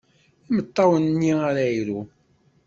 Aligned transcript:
Imeṭṭawen-nni 0.49 1.31
ara 1.49 1.63
iru. 1.79 1.99